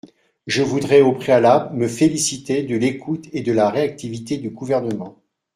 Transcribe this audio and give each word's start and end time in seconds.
Je 0.47 0.63
voudrais 0.63 1.01
au 1.01 1.13
préalable 1.13 1.77
me 1.77 1.87
féliciter 1.87 2.63
de 2.63 2.75
l’écoute 2.75 3.25
et 3.33 3.43
de 3.43 3.51
la 3.51 3.69
réactivité 3.69 4.37
du 4.39 4.49
Gouvernement. 4.49 5.21